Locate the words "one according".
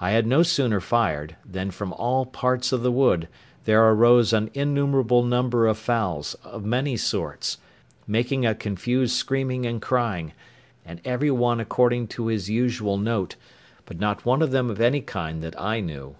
11.30-12.08